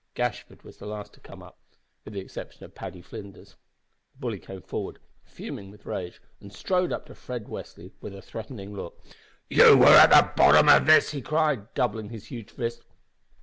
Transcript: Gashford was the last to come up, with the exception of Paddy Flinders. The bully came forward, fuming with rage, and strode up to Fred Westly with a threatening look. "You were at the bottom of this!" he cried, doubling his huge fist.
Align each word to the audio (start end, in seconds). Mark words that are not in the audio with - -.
Gashford 0.15 0.63
was 0.63 0.77
the 0.77 0.87
last 0.87 1.13
to 1.13 1.19
come 1.19 1.43
up, 1.43 1.59
with 2.03 2.15
the 2.15 2.21
exception 2.21 2.63
of 2.63 2.73
Paddy 2.73 3.03
Flinders. 3.03 3.51
The 4.13 4.19
bully 4.19 4.39
came 4.39 4.63
forward, 4.63 4.97
fuming 5.23 5.69
with 5.69 5.85
rage, 5.85 6.19
and 6.39 6.51
strode 6.51 6.91
up 6.91 7.05
to 7.05 7.13
Fred 7.13 7.45
Westly 7.45 7.91
with 8.01 8.15
a 8.15 8.21
threatening 8.23 8.73
look. 8.73 8.99
"You 9.47 9.77
were 9.77 9.85
at 9.95 10.09
the 10.09 10.31
bottom 10.35 10.69
of 10.69 10.87
this!" 10.87 11.11
he 11.11 11.21
cried, 11.21 11.71
doubling 11.75 12.09
his 12.09 12.25
huge 12.31 12.49
fist. 12.49 12.83